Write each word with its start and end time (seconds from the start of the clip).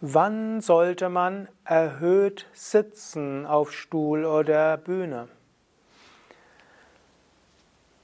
Wann 0.00 0.60
sollte 0.60 1.08
man 1.08 1.48
erhöht 1.64 2.46
sitzen 2.52 3.44
auf 3.44 3.72
Stuhl 3.72 4.24
oder 4.24 4.76
Bühne? 4.76 5.26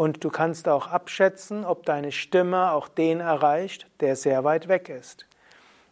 Und 0.00 0.24
du 0.24 0.30
kannst 0.30 0.66
auch 0.66 0.86
abschätzen, 0.86 1.62
ob 1.62 1.84
deine 1.84 2.10
Stimme 2.10 2.72
auch 2.72 2.88
den 2.88 3.20
erreicht, 3.20 3.86
der 4.00 4.16
sehr 4.16 4.44
weit 4.44 4.66
weg 4.66 4.88
ist. 4.88 5.26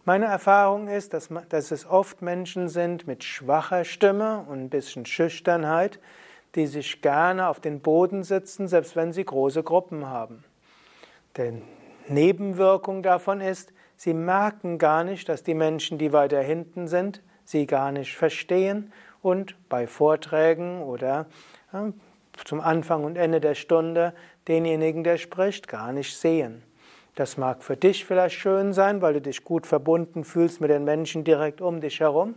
Meine 0.07 0.25
Erfahrung 0.25 0.89
ist, 0.89 1.13
dass, 1.13 1.29
dass 1.51 1.71
es 1.71 1.85
oft 1.85 2.23
Menschen 2.23 2.71
sind 2.71 3.07
mit 3.07 3.23
schwacher 3.23 3.85
Stimme 3.85 4.47
und 4.49 4.61
ein 4.61 4.71
bisschen 4.71 5.05
Schüchternheit, 5.05 6.01
die 6.55 6.67
sich 6.67 7.03
gerne 7.03 7.49
auf 7.49 7.61
den 7.61 7.81
Boden 7.81 8.23
sitzen, 8.23 8.67
selbst 8.67 8.97
wenn 8.97 9.13
sie 9.13 9.27
große 9.27 9.63
Gruppen 9.63 10.07
haben. 10.07 10.43
Die 11.37 11.61
Nebenwirkung 12.09 13.03
davon 13.03 13.43
ist, 13.43 13.75
sie 13.99 14.15
merken 14.15 14.79
gar 14.79 15.05
nicht, 15.05 15.29
dass 15.29 15.43
die 15.43 15.53
Menschen, 15.53 15.99
die 15.99 16.15
weiter 16.15 16.41
hinten 16.41 16.89
sind, 16.89 17.23
sie 17.45 17.67
gar 17.67 17.93
nicht 17.93 18.17
verstehen 18.17 18.91
und 19.21 19.55
bei 19.69 19.87
Vorträgen 19.87 20.81
oder 20.81 21.27
zum 22.45 22.61
Anfang 22.61 23.05
und 23.05 23.17
Ende 23.17 23.41
der 23.41 23.55
Stunde 23.55 24.15
denjenigen, 24.47 25.05
der 25.05 25.17
spricht, 25.17 25.69
gar 25.69 25.93
nicht 25.93 26.17
sehen. 26.17 26.63
Das 27.15 27.37
mag 27.37 27.63
für 27.63 27.77
dich 27.77 28.05
vielleicht 28.05 28.37
schön 28.37 28.73
sein, 28.73 29.03
weil 29.03 29.15
du 29.15 29.21
dich 29.21 29.45
gut 29.45 29.67
verbunden 29.67 30.25
fühlst 30.25 30.61
mit 30.61 30.71
den 30.71 30.85
Menschen 30.85 31.25
direkt 31.25 31.61
um 31.61 31.81
dich 31.81 32.01
herum, 32.01 32.35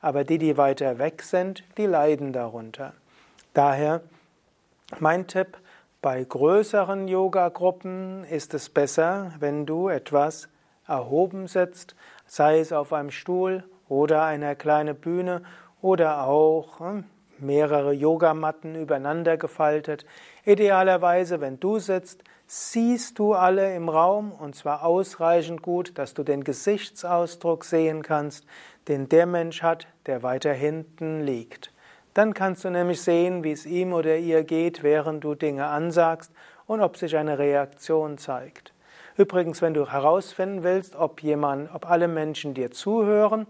aber 0.00 0.24
die, 0.24 0.38
die 0.38 0.56
weiter 0.56 0.98
weg 0.98 1.22
sind, 1.22 1.64
die 1.76 1.86
leiden 1.86 2.32
darunter. 2.32 2.92
Daher 3.54 4.02
mein 4.98 5.26
Tipp, 5.26 5.56
bei 6.02 6.24
größeren 6.24 7.08
Yoga-Gruppen 7.08 8.24
ist 8.24 8.54
es 8.54 8.70
besser, 8.70 9.32
wenn 9.38 9.66
du 9.66 9.88
etwas 9.88 10.48
erhoben 10.86 11.46
sitzt, 11.46 11.94
sei 12.26 12.58
es 12.58 12.72
auf 12.72 12.92
einem 12.92 13.10
Stuhl 13.10 13.64
oder 13.88 14.24
einer 14.24 14.54
kleinen 14.54 14.96
Bühne 14.96 15.42
oder 15.82 16.24
auch 16.24 16.80
hm, 16.80 17.04
mehrere 17.42 17.92
Yogamatten 17.92 18.74
übereinander 18.74 19.36
gefaltet. 19.36 20.04
Idealerweise, 20.44 21.40
wenn 21.40 21.60
du 21.60 21.78
sitzt, 21.78 22.24
siehst 22.46 23.18
du 23.18 23.34
alle 23.34 23.74
im 23.74 23.88
Raum 23.88 24.32
und 24.32 24.56
zwar 24.56 24.84
ausreichend 24.84 25.62
gut, 25.62 25.96
dass 25.98 26.14
du 26.14 26.22
den 26.22 26.42
Gesichtsausdruck 26.42 27.64
sehen 27.64 28.02
kannst, 28.02 28.44
den 28.88 29.08
der 29.08 29.26
Mensch 29.26 29.62
hat, 29.62 29.86
der 30.06 30.22
weiter 30.22 30.52
hinten 30.52 31.20
liegt. 31.20 31.72
Dann 32.14 32.34
kannst 32.34 32.64
du 32.64 32.70
nämlich 32.70 33.00
sehen, 33.02 33.44
wie 33.44 33.52
es 33.52 33.66
ihm 33.66 33.92
oder 33.92 34.16
ihr 34.16 34.42
geht, 34.42 34.82
während 34.82 35.22
du 35.22 35.34
Dinge 35.36 35.66
ansagst 35.66 36.32
und 36.66 36.80
ob 36.80 36.96
sich 36.96 37.16
eine 37.16 37.38
Reaktion 37.38 38.18
zeigt. 38.18 38.74
Übrigens, 39.16 39.62
wenn 39.62 39.74
du 39.74 39.86
herausfinden 39.90 40.62
willst, 40.62 40.96
ob 40.96 41.22
jemand, 41.22 41.72
ob 41.74 41.88
alle 41.88 42.08
Menschen 42.08 42.54
dir 42.54 42.70
zuhören, 42.70 43.46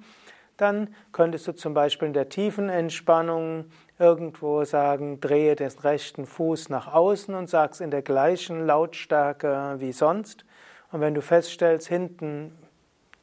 dann 0.61 0.95
könntest 1.13 1.47
du 1.47 1.53
zum 1.53 1.75
Beispiel 1.75 2.09
in 2.09 2.15
der 2.15 2.29
tiefen 2.29 2.69
Entspannung 2.69 3.67
irgendwo 3.99 4.65
sagen, 4.65 5.21
drehe 5.21 5.57
den 5.57 5.71
rechten 5.71 6.27
Fuß 6.27 6.69
nach 6.69 6.93
außen 6.93 7.35
und 7.35 7.49
sagst 7.49 7.81
in 7.81 7.91
der 7.91 8.03
gleichen 8.03 8.67
Lautstärke 8.67 9.77
wie 9.79 9.93
sonst. 9.93 10.45
Und 10.93 11.01
wenn 11.01 11.15
du 11.15 11.23
feststellst, 11.23 11.89
hinten 11.89 12.53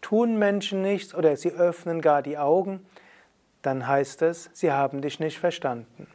tun 0.02 0.38
Menschen 0.38 0.82
nichts 0.82 1.14
oder 1.14 1.36
sie 1.36 1.52
öffnen 1.52 2.02
gar 2.02 2.22
die 2.22 2.38
Augen, 2.38 2.86
dann 3.62 3.88
heißt 3.88 4.22
es, 4.22 4.50
sie 4.54 4.72
haben 4.72 5.02
dich 5.02 5.20
nicht 5.20 5.40
verstanden. 5.40 6.08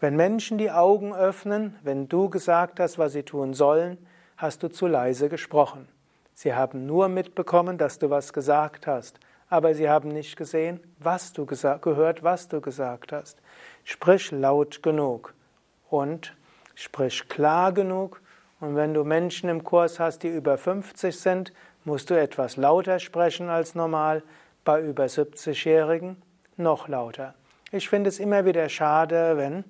Wenn 0.00 0.16
Menschen 0.16 0.58
die 0.58 0.70
Augen 0.70 1.14
öffnen, 1.14 1.76
wenn 1.82 2.08
du 2.08 2.28
gesagt 2.28 2.80
hast, 2.80 2.98
was 2.98 3.12
sie 3.12 3.22
tun 3.22 3.54
sollen, 3.54 3.98
hast 4.36 4.62
du 4.62 4.68
zu 4.68 4.86
leise 4.86 5.28
gesprochen. 5.28 5.88
Sie 6.34 6.54
haben 6.54 6.84
nur 6.84 7.08
mitbekommen, 7.08 7.78
dass 7.78 7.98
du 7.98 8.10
was 8.10 8.32
gesagt 8.32 8.86
hast 8.86 9.18
aber 9.54 9.72
sie 9.72 9.88
haben 9.88 10.08
nicht 10.08 10.36
gesehen, 10.36 10.80
was 10.98 11.32
du 11.32 11.46
gehört, 11.46 12.24
was 12.24 12.48
du 12.48 12.60
gesagt 12.60 13.12
hast. 13.12 13.38
Sprich 13.84 14.32
laut 14.32 14.82
genug 14.82 15.32
und 15.88 16.34
sprich 16.74 17.28
klar 17.28 17.70
genug. 17.70 18.20
Und 18.58 18.74
wenn 18.74 18.94
du 18.94 19.04
Menschen 19.04 19.48
im 19.48 19.62
Kurs 19.62 20.00
hast, 20.00 20.24
die 20.24 20.28
über 20.28 20.58
50 20.58 21.16
sind, 21.16 21.52
musst 21.84 22.10
du 22.10 22.18
etwas 22.20 22.56
lauter 22.56 22.98
sprechen 22.98 23.48
als 23.48 23.76
normal. 23.76 24.24
Bei 24.64 24.80
über 24.80 25.04
70-Jährigen 25.04 26.16
noch 26.56 26.88
lauter. 26.88 27.34
Ich 27.70 27.88
finde 27.88 28.08
es 28.08 28.18
immer 28.18 28.44
wieder 28.44 28.68
schade, 28.68 29.36
wenn 29.36 29.62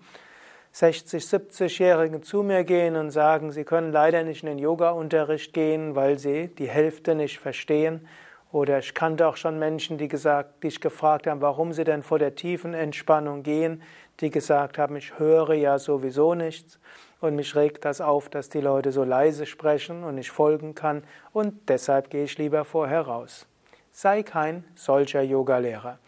60, 0.72 1.22
70-Jährige 1.22 2.22
zu 2.22 2.42
mir 2.42 2.64
gehen 2.64 2.96
und 2.96 3.10
sagen, 3.10 3.52
sie 3.52 3.64
können 3.64 3.92
leider 3.92 4.22
nicht 4.22 4.44
in 4.44 4.48
den 4.48 4.58
Yoga-Unterricht 4.58 5.52
gehen, 5.52 5.94
weil 5.94 6.18
sie 6.18 6.48
die 6.48 6.70
Hälfte 6.70 7.14
nicht 7.14 7.38
verstehen 7.38 8.08
oder 8.54 8.78
ich 8.78 8.94
kannte 8.94 9.26
auch 9.26 9.36
schon 9.36 9.58
Menschen, 9.58 9.98
die 9.98 10.06
gesagt, 10.06 10.62
die 10.62 10.68
ich 10.68 10.80
gefragt 10.80 11.26
haben, 11.26 11.40
warum 11.40 11.72
sie 11.72 11.82
denn 11.82 12.04
vor 12.04 12.20
der 12.20 12.36
tiefen 12.36 12.72
Entspannung 12.72 13.42
gehen, 13.42 13.82
die 14.20 14.30
gesagt 14.30 14.78
haben, 14.78 14.94
ich 14.94 15.18
höre 15.18 15.54
ja 15.54 15.80
sowieso 15.80 16.36
nichts 16.36 16.78
und 17.20 17.34
mich 17.34 17.56
regt 17.56 17.84
das 17.84 18.00
auf, 18.00 18.28
dass 18.28 18.50
die 18.50 18.60
Leute 18.60 18.92
so 18.92 19.02
leise 19.02 19.44
sprechen 19.46 20.04
und 20.04 20.18
ich 20.18 20.30
folgen 20.30 20.76
kann 20.76 21.02
und 21.32 21.68
deshalb 21.68 22.10
gehe 22.10 22.22
ich 22.22 22.38
lieber 22.38 22.64
vorher 22.64 23.00
raus. 23.00 23.48
Sei 23.90 24.22
kein 24.22 24.62
solcher 24.76 25.22
Yogalehrer. 25.22 25.98